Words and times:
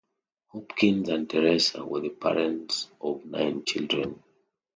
Hopkins 0.47 1.09
and 1.09 1.29
Teresa 1.29 1.85
were 1.85 1.99
the 2.01 2.09
parents 2.09 2.89
of 2.99 3.23
nine 3.27 3.63
children. 3.65 4.23